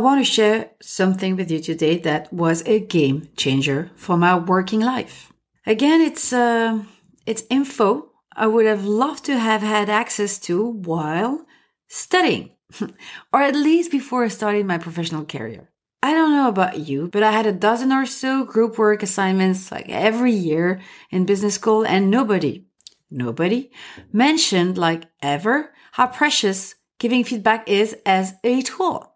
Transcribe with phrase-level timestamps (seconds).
[0.00, 4.80] Want to share something with you today that was a game changer for my working
[4.80, 5.32] life.
[5.66, 6.82] Again, it's uh,
[7.26, 11.46] it's info I would have loved to have had access to while
[11.88, 12.50] studying,
[13.32, 15.70] or at least before I started my professional career.
[16.02, 19.70] I don't know about you, but I had a dozen or so group work assignments
[19.70, 22.64] like every year in business school, and nobody,
[23.10, 23.70] nobody
[24.12, 29.09] mentioned like ever how precious giving feedback is as a tool.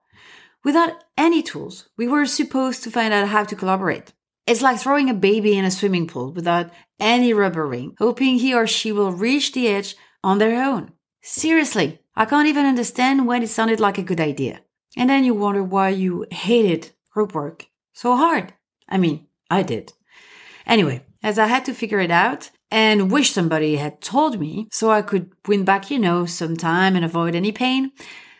[0.64, 4.14] Without any tools, we were supposed to find out how to collaborate.
[4.46, 8.54] It's like throwing a baby in a swimming pool without any rubber ring, hoping he
[8.54, 10.92] or she will reach the edge on their own.
[11.22, 14.60] Seriously, I can't even understand when it sounded like a good idea.
[14.96, 18.54] And then you wonder why you hated group work so hard.
[18.88, 19.92] I mean, I did.
[20.66, 24.90] Anyway, as I had to figure it out and wish somebody had told me so
[24.90, 27.92] I could win back, you know, some time and avoid any pain,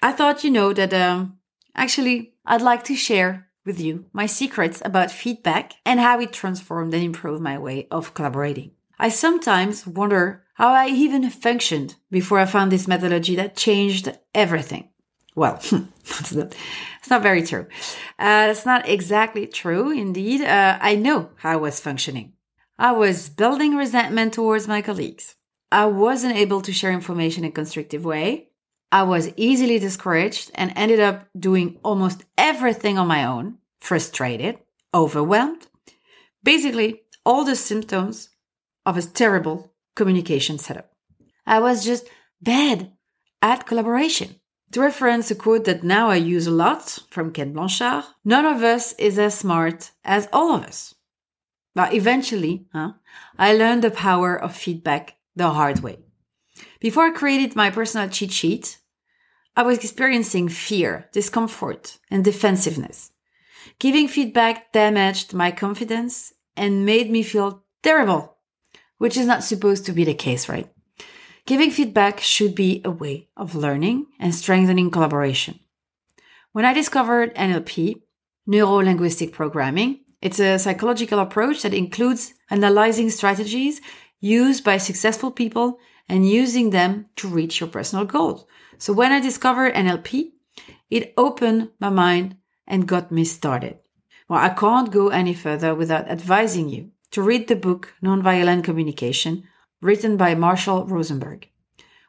[0.03, 1.39] I thought, you know, that um,
[1.75, 6.95] Actually, I'd like to share with you my secrets about feedback and how it transformed
[6.95, 8.73] and improved my way of collaborating.
[8.99, 14.89] I sometimes wonder how I even functioned before I found this methodology that changed everything.
[15.35, 16.55] Well, that's not,
[17.01, 17.67] it's not very true.
[18.19, 20.43] Uh, that's not exactly true, indeed.
[20.43, 22.35] Uh, I know how I was functioning.
[22.79, 25.35] I was building resentment towards my colleagues.
[25.73, 28.51] I wasn't able to share information in a constructive way.
[28.95, 34.59] I was easily discouraged and ended up doing almost everything on my own, frustrated,
[34.95, 35.67] overwhelmed.
[36.45, 38.29] Basically, all the symptoms
[38.87, 40.93] of a terrible communication setup.
[41.45, 42.07] I was just
[42.41, 42.93] bad
[43.43, 44.37] at collaboration.
[44.71, 48.63] To reference a quote that now I use a lot from Ken Blanchard, none of
[48.63, 50.95] us is as smart as all of us.
[51.75, 52.93] But eventually, huh,
[53.37, 55.99] I learned the power of feedback the hard way.
[56.79, 58.79] Before I created my personal cheat sheet,
[59.57, 63.13] I was experiencing fear, discomfort, and defensiveness.
[63.79, 68.37] Giving feedback damaged my confidence and made me feel terrible,
[68.99, 70.69] which is not supposed to be the case, right?
[71.47, 75.61] Giving feedback should be a way of learning and strengthening collaboration.
[76.53, 78.03] When I discovered NLP,
[78.47, 83.81] Neuro Linguistic Programming, it's a psychological approach that includes analyzing strategies
[84.21, 85.79] used by successful people
[86.09, 88.47] and using them to reach your personal goals.
[88.79, 90.33] So when I discovered NLP,
[90.91, 92.37] it opened my mind
[92.67, 93.79] and got me started.
[94.29, 99.45] Well, I can't go any further without advising you to read the book Nonviolent Communication,
[99.81, 101.49] written by Marshall Rosenberg.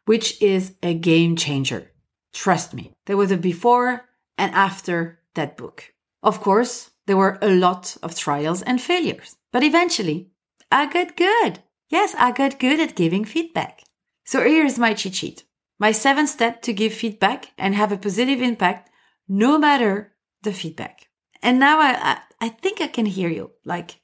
[0.06, 1.92] which is a game changer.
[2.34, 4.06] Trust me, there was a before
[4.38, 5.94] and after that book.
[6.24, 10.32] Of course, there were a lot of trials and failures, but eventually
[10.72, 11.60] I got good.
[11.90, 13.84] Yes, I got good at giving feedback.
[14.24, 15.44] So here's my cheat sheet.
[15.78, 18.90] My seventh step to give feedback and have a positive impact
[19.28, 21.08] no matter the feedback.
[21.42, 24.00] And now I, I, I think I can hear you like,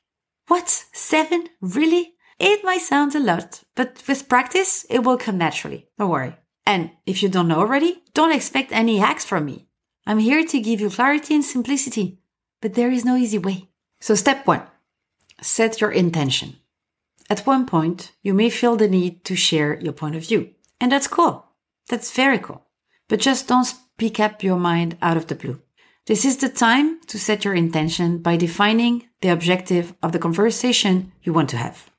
[0.48, 0.70] what?
[0.92, 1.48] Seven?
[1.62, 2.16] Really?
[2.40, 5.88] It might sound a lot, but with practice, it will come naturally.
[5.98, 6.36] Don't worry.
[6.66, 9.68] And if you don't know already, don't expect any hacks from me.
[10.06, 12.20] I'm here to give you clarity and simplicity,
[12.62, 13.70] but there is no easy way.
[14.00, 14.64] So step one,
[15.42, 16.58] set your intention.
[17.32, 20.50] At one point, you may feel the need to share your point of view.
[20.82, 21.46] And that's cool.
[21.88, 22.66] That's very cool.
[23.08, 25.62] But just don't speak up your mind out of the blue.
[26.08, 31.14] This is the time to set your intention by defining the objective of the conversation
[31.24, 31.90] you want to have.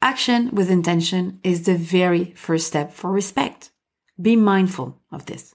[0.00, 3.72] Action with intention is the very first step for respect.
[4.18, 5.54] Be mindful of this.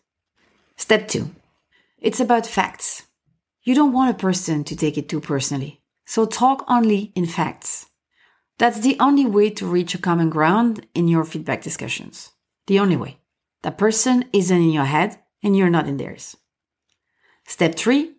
[0.78, 1.32] Step two.
[1.98, 3.08] It's about facts.
[3.64, 5.82] You don't want a person to take it too personally.
[6.06, 7.88] So talk only in facts.
[8.58, 12.32] That's the only way to reach a common ground in your feedback discussions.
[12.68, 13.18] The only way.
[13.64, 16.38] That person isn't in your head and you're not in theirs.
[17.46, 18.14] Step three,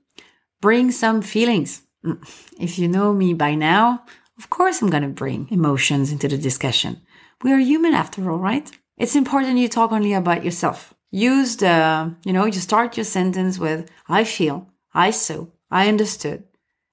[0.61, 1.83] bring some feelings.
[2.05, 2.19] Mm,
[2.61, 4.05] if you know me by now,
[4.39, 7.01] of course I'm going to bring emotions into the discussion.
[7.43, 8.71] We are human after all, right?
[8.99, 10.95] It's important you talk only about yourself.
[11.11, 16.45] Use the, you know, you start your sentence with, I feel, I saw, I understood.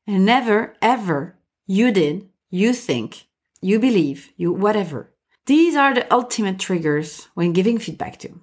[0.08, 3.26] And never, ever, you did, you think,
[3.64, 5.14] you believe, you whatever.
[5.46, 8.40] These are the ultimate triggers when giving feedback to.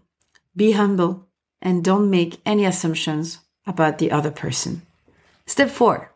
[0.57, 1.29] Be humble
[1.63, 4.83] and don't make any assumptions about the other person.
[5.47, 6.15] Step four,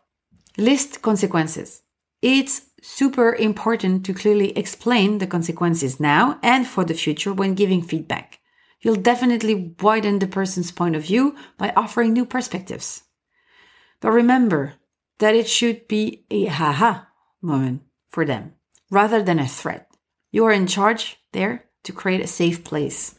[0.56, 1.82] list consequences.
[2.22, 7.82] It's super important to clearly explain the consequences now and for the future when giving
[7.82, 8.40] feedback.
[8.80, 13.02] You'll definitely widen the person's point of view by offering new perspectives.
[14.00, 14.74] But remember
[15.18, 17.04] that it should be a haha
[17.40, 18.54] moment for them
[18.94, 19.90] rather than a threat.
[20.30, 23.16] You are in charge there to create a safe place.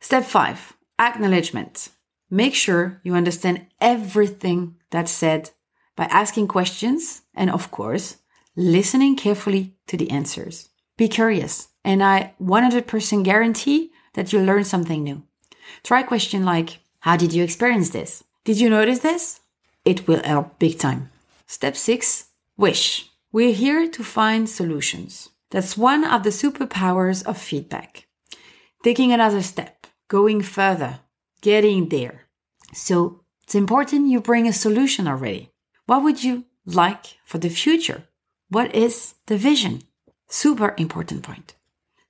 [0.00, 1.88] Step five, acknowledgement.
[2.30, 5.50] Make sure you understand everything that's said
[5.96, 8.18] by asking questions and, of course,
[8.56, 10.68] listening carefully to the answers.
[10.96, 15.22] Be curious, and I 100% guarantee that you'll learn something new.
[15.82, 18.24] Try a question like, How did you experience this?
[18.44, 19.40] Did you notice this?
[19.84, 21.10] It will help big time.
[21.46, 22.26] Step six,
[22.56, 23.10] wish.
[23.36, 25.28] We're here to find solutions.
[25.50, 28.06] That's one of the superpowers of feedback.
[28.82, 31.00] Taking another step, going further,
[31.42, 32.28] getting there.
[32.72, 35.50] So it's important you bring a solution already.
[35.84, 38.04] What would you like for the future?
[38.48, 39.82] What is the vision?
[40.28, 41.56] Super important point.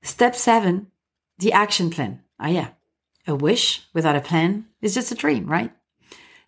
[0.02, 0.92] Step seven,
[1.40, 2.22] the action plan.
[2.38, 2.68] Ah, yeah.
[3.26, 5.72] A wish without a plan is just a dream, right?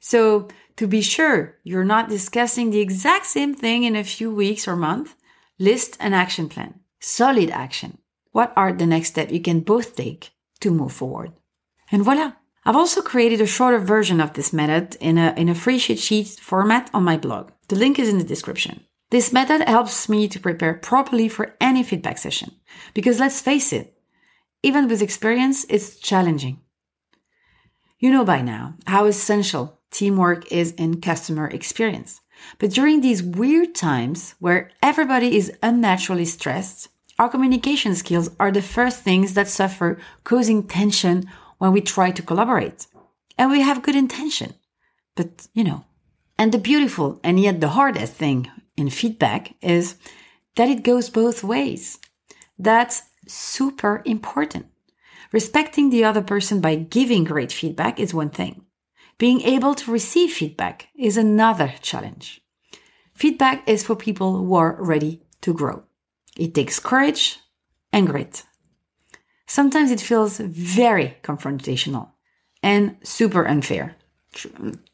[0.00, 4.68] So to be sure you're not discussing the exact same thing in a few weeks
[4.68, 5.14] or month,
[5.58, 6.80] list an action plan.
[7.00, 7.98] Solid action.
[8.32, 10.30] What are the next steps you can both take
[10.60, 11.32] to move forward?
[11.90, 12.32] And voila.
[12.64, 15.98] I've also created a shorter version of this method in a, in a free sheet
[15.98, 17.50] sheet format on my blog.
[17.68, 18.84] The link is in the description.
[19.10, 22.52] This method helps me to prepare properly for any feedback session.
[22.92, 23.98] Because let's face it,
[24.62, 26.60] even with experience, it's challenging.
[27.98, 32.20] You know by now how essential teamwork is in customer experience.
[32.58, 38.62] But during these weird times where everybody is unnaturally stressed, our communication skills are the
[38.62, 41.28] first things that suffer, causing tension
[41.58, 42.86] when we try to collaborate.
[43.36, 44.54] And we have good intention.
[45.16, 45.84] But, you know,
[46.38, 49.96] and the beautiful and yet the hardest thing in feedback is
[50.54, 51.98] that it goes both ways.
[52.58, 54.66] That's super important.
[55.32, 58.64] Respecting the other person by giving great feedback is one thing.
[59.18, 62.40] Being able to receive feedback is another challenge.
[63.14, 65.82] Feedback is for people who are ready to grow.
[66.36, 67.40] It takes courage
[67.92, 68.44] and grit.
[69.48, 72.10] Sometimes it feels very confrontational
[72.62, 73.96] and super unfair.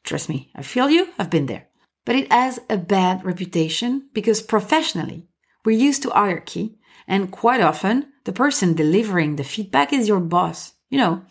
[0.04, 1.69] Trust me, I feel you, I've been there.
[2.07, 5.26] But it has a bad reputation because professionally,
[5.64, 10.74] we're used to hierarchy and quite often the person delivering the feedback is your boss.
[10.94, 11.22] You know,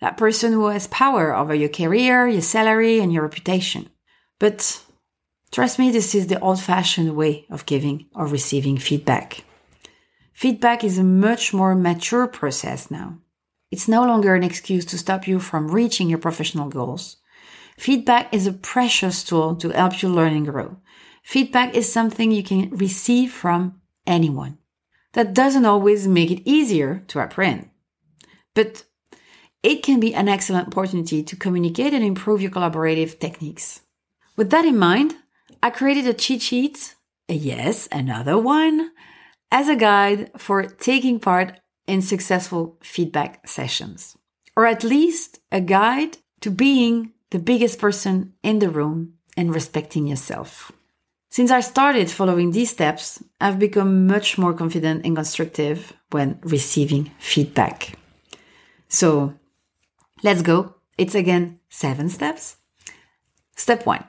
[0.00, 3.90] that person who has power over your career, your salary, and your reputation.
[4.38, 4.82] But
[5.52, 9.44] trust me, this is the old fashioned way of giving or receiving feedback.
[10.32, 13.18] Feedback is a much more mature process now.
[13.70, 17.18] It's no longer an excuse to stop you from reaching your professional goals.
[17.76, 20.78] Feedback is a precious tool to help you learn and grow.
[21.22, 24.56] Feedback is something you can receive from anyone.
[25.12, 27.68] That doesn't always make it easier to apprehend.
[28.54, 28.84] But
[29.62, 33.80] it can be an excellent opportunity to communicate and improve your collaborative techniques.
[34.36, 35.14] With that in mind,
[35.62, 36.94] I created a cheat sheet,
[37.28, 38.90] a yes, another one,
[39.52, 44.16] as a guide for taking part in successful feedback sessions,
[44.56, 50.06] or at least a guide to being the biggest person in the room and respecting
[50.06, 50.72] yourself.
[51.30, 57.12] Since I started following these steps, I've become much more confident and constructive when receiving
[57.18, 57.94] feedback.
[58.88, 59.34] So
[60.22, 60.74] let's go.
[60.98, 62.56] It's again seven steps.
[63.56, 64.04] Step one,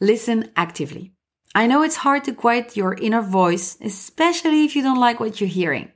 [0.00, 1.12] listen actively.
[1.54, 5.40] I know it's hard to quiet your inner voice, especially if you don't like what
[5.40, 5.90] you're hearing,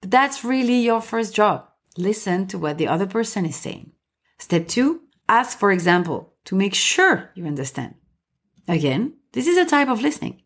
[0.00, 1.68] but that's really your first job.
[1.96, 3.92] Listen to what the other person is saying.
[4.38, 7.94] Step two, ask for example to make sure you understand.
[8.66, 10.42] Again, this is a type of listening.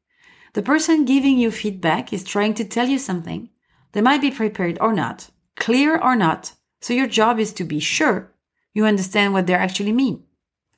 [0.53, 3.51] The person giving you feedback is trying to tell you something.
[3.93, 6.53] They might be prepared or not, clear or not.
[6.81, 8.35] So your job is to be sure
[8.79, 10.23] you understand what they actually mean.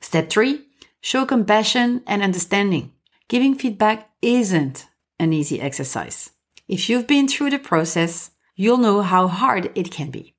[0.01, 0.65] Step three,
[1.01, 2.91] show compassion and understanding.
[3.29, 4.87] Giving feedback isn't
[5.19, 6.31] an easy exercise.
[6.67, 10.33] If you've been through the process, you'll know how hard it can be.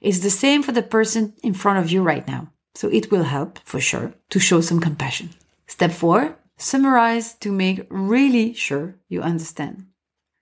[0.00, 2.50] It's the same for the person in front of you right now.
[2.74, 5.28] So it will help for sure to show some compassion.
[5.66, 9.88] Step four, summarize to make really sure you understand.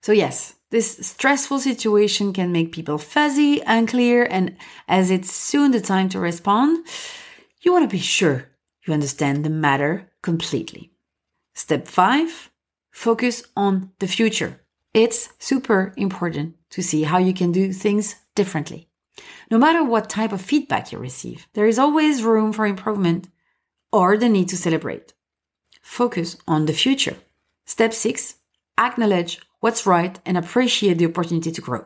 [0.01, 5.69] So yes, this stressful situation can make people fuzzy, and unclear, and as it's soon
[5.69, 6.83] the time to respond,
[7.61, 8.49] you want to be sure
[8.83, 10.91] you understand the matter completely.
[11.53, 12.49] Step five,
[12.89, 14.61] focus on the future.
[14.95, 18.89] It's super important to see how you can do things differently.
[19.51, 23.29] No matter what type of feedback you receive, there is always room for improvement
[23.91, 25.13] or the need to celebrate.
[25.83, 27.17] Focus on the future.
[27.67, 28.37] Step six,
[28.75, 31.85] acknowledge what's right and appreciate the opportunity to grow.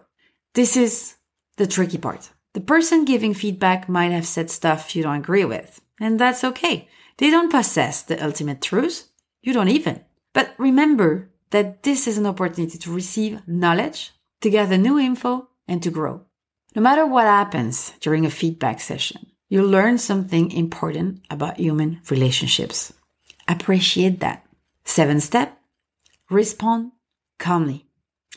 [0.55, 1.15] This is
[1.57, 2.31] the tricky part.
[2.55, 6.87] The person giving feedback might have said stuff you don't agree with, and that's okay.
[7.17, 9.07] They don't possess the ultimate truth.
[9.43, 10.03] You don't even.
[10.33, 15.83] But remember that this is an opportunity to receive knowledge, to gather new info, and
[15.83, 16.25] to grow.
[16.75, 22.91] No matter what happens during a feedback session, you'll learn something important about human relationships.
[23.47, 24.47] Appreciate that.
[24.83, 25.59] Seven step,
[26.31, 26.93] respond
[27.37, 27.85] calmly.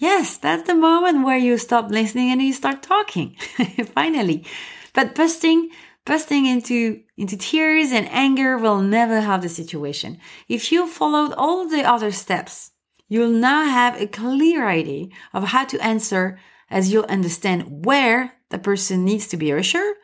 [0.01, 3.37] Yes, that's the moment where you stop listening and you start talking.
[3.95, 4.47] Finally.
[4.95, 5.71] But busting,
[6.07, 10.19] busting into, into tears and anger will never help the situation.
[10.49, 12.73] If you followed all the other steps,
[13.09, 16.39] you'll now have a clear idea of how to answer
[16.71, 19.97] as you'll understand where the person needs to be reassured,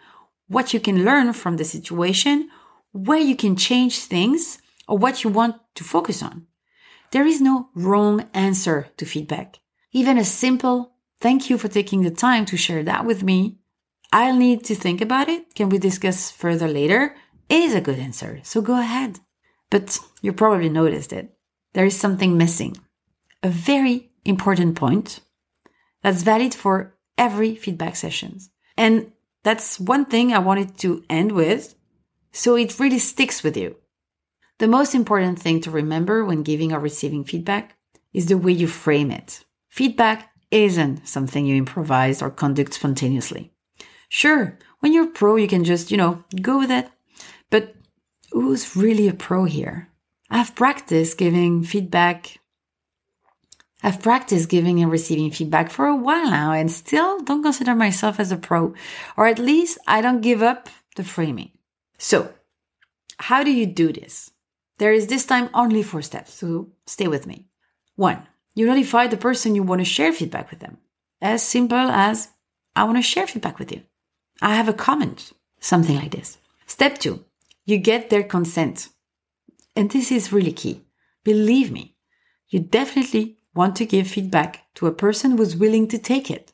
[0.49, 2.51] what you can learn from the situation,
[2.93, 6.47] where you can change things, or what you want to focus on.
[7.13, 9.61] There is no wrong answer to feedback.
[9.93, 13.59] Even a simple thank you for taking the time to share that with me.
[14.13, 15.55] I'll need to think about it.
[15.55, 17.17] Can we discuss further later?
[17.49, 19.21] Is a good answer, so go ahead.
[19.71, 21.37] But you probably noticed it.
[21.75, 22.77] There is something missing.
[23.43, 25.21] A very important point
[26.03, 28.51] that's valid for every feedback sessions.
[28.77, 31.75] And that's one thing I wanted to end with.
[32.33, 33.77] So it really sticks with you.
[34.59, 37.77] The most important thing to remember when giving or receiving feedback
[38.15, 39.45] is the way you frame it.
[39.69, 43.53] Feedback isn't something you improvise or conduct spontaneously.
[44.09, 46.89] Sure, when you're pro, you can just, you know, go with it.
[47.51, 47.75] But
[48.31, 49.91] who's really a pro here?
[50.31, 52.39] I've practiced giving feedback.
[53.83, 58.19] I've practiced giving and receiving feedback for a while now and still don't consider myself
[58.19, 58.73] as a pro,
[59.19, 61.51] or at least I don't give up the framing.
[61.99, 62.33] So,
[63.19, 64.31] how do you do this?
[64.79, 67.47] There is this time only four steps, so stay with me.
[67.95, 70.79] One, you notify the person you want to share feedback with them.
[71.21, 72.29] As simple as,
[72.75, 73.83] I want to share feedback with you.
[74.43, 76.39] I have a comment, something like this.
[76.67, 77.25] Step two,
[77.65, 78.89] you get their consent.
[79.75, 80.83] And this is really key.
[81.25, 81.97] Believe me,
[82.49, 86.53] you definitely want to give feedback to a person who's willing to take it.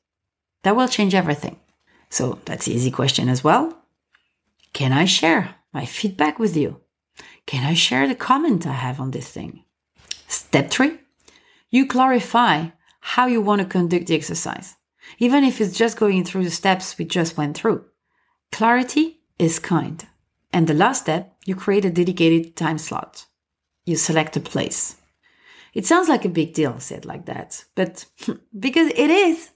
[0.62, 1.58] That will change everything.
[2.08, 3.76] So that's an easy question as well.
[4.72, 6.81] Can I share my feedback with you?
[7.46, 9.64] Can I share the comment I have on this thing?
[10.28, 10.98] Step three,
[11.70, 12.68] you clarify
[13.00, 14.76] how you want to conduct the exercise,
[15.18, 17.84] even if it's just going through the steps we just went through.
[18.52, 20.06] Clarity is kind.
[20.52, 23.26] And the last step, you create a dedicated time slot.
[23.84, 24.96] You select a place.
[25.74, 28.04] It sounds like a big deal said like that, but
[28.58, 29.50] because it is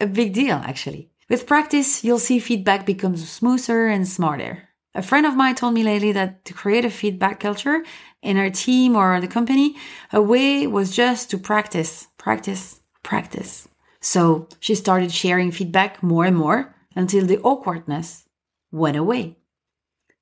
[0.00, 1.10] a big deal actually.
[1.28, 4.69] With practice, you'll see feedback becomes smoother and smarter.
[4.94, 7.84] A friend of mine told me lately that to create a feedback culture
[8.22, 9.76] in our team or the company,
[10.12, 13.68] a way was just to practice, practice, practice.
[14.00, 18.24] So she started sharing feedback more and more until the awkwardness
[18.72, 19.36] went away.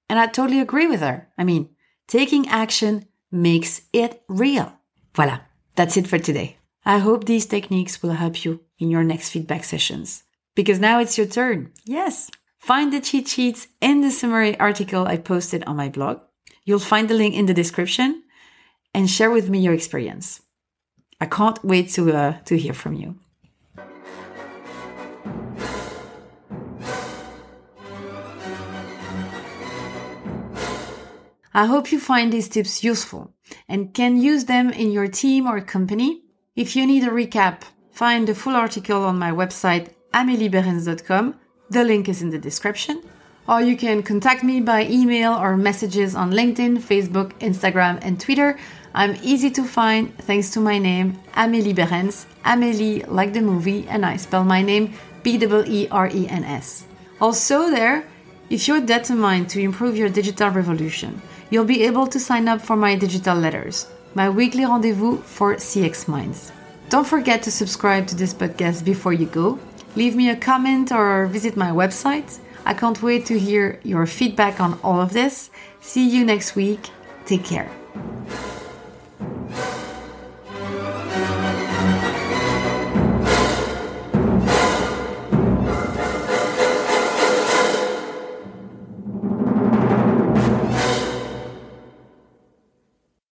[0.08, 1.28] And I totally agree with her.
[1.38, 1.70] I mean,
[2.06, 4.72] taking action makes it real.
[5.14, 5.40] Voilà,
[5.76, 6.58] that's it for today.
[6.84, 10.24] I hope these techniques will help you in your next feedback sessions.
[10.54, 11.72] Because now it's your turn.
[11.84, 12.30] Yes.
[12.58, 16.20] Find the cheat sheets in the summary article I posted on my blog.
[16.64, 18.24] You'll find the link in the description
[18.92, 20.42] and share with me your experience.
[21.20, 23.16] I can't wait to, uh, to hear from you.
[31.54, 33.34] I hope you find these tips useful
[33.68, 36.22] and can use them in your team or company.
[36.54, 41.34] If you need a recap, find the full article on my website, amelieberens.com.
[41.70, 43.02] The link is in the description.
[43.46, 48.58] Or you can contact me by email or messages on LinkedIn, Facebook, Instagram, and Twitter.
[48.94, 52.26] I'm easy to find thanks to my name, Amélie Berens.
[52.44, 56.84] Amélie, like the movie, and I spell my name B E R E N S.
[57.20, 58.04] Also, there,
[58.48, 61.20] if you're determined to improve your digital revolution,
[61.50, 66.08] you'll be able to sign up for my digital letters, my weekly rendezvous for CX
[66.08, 66.52] Minds.
[66.88, 69.58] Don't forget to subscribe to this podcast before you go.
[69.98, 72.38] Leave me a comment or visit my website.
[72.64, 75.50] I can't wait to hear your feedback on all of this.
[75.80, 76.90] See you next week.
[77.26, 77.68] Take care.